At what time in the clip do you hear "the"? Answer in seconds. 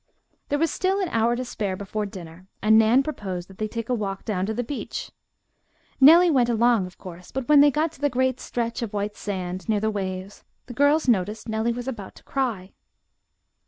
4.55-4.63, 8.01-8.09, 9.79-9.91, 10.65-10.73